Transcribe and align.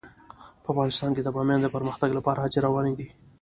په 0.63 0.67
افغانستان 0.73 1.09
کې 1.15 1.21
د 1.23 1.29
بامیان 1.35 1.59
د 1.61 1.67
پرمختګ 1.75 2.09
لپاره 2.17 2.43
هڅې 2.45 2.59
روانې 2.65 2.93
دي. 2.99 3.07